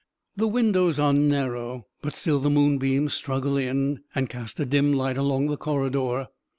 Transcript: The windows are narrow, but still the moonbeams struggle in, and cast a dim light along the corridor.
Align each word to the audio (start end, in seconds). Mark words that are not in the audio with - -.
The 0.35 0.47
windows 0.47 0.97
are 0.97 1.13
narrow, 1.13 1.85
but 2.01 2.15
still 2.15 2.39
the 2.39 2.49
moonbeams 2.49 3.13
struggle 3.13 3.55
in, 3.55 3.99
and 4.15 4.29
cast 4.31 4.59
a 4.59 4.65
dim 4.65 4.93
light 4.93 5.15
along 5.15 5.45
the 5.45 5.57
corridor. 5.57 6.27